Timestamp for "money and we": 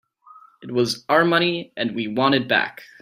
1.23-2.07